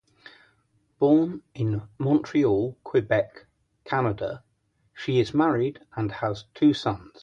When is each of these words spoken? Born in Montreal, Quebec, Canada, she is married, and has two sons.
Born 0.97 1.43
in 1.53 1.83
Montreal, 1.99 2.75
Quebec, 2.83 3.45
Canada, 3.85 4.43
she 4.95 5.19
is 5.19 5.31
married, 5.31 5.79
and 5.95 6.11
has 6.11 6.45
two 6.55 6.73
sons. 6.73 7.17